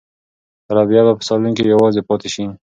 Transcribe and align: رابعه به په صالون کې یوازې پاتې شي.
رابعه 0.75 1.03
به 1.05 1.13
په 1.17 1.23
صالون 1.27 1.51
کې 1.57 1.63
یوازې 1.73 2.01
پاتې 2.09 2.29
شي. 2.33 2.43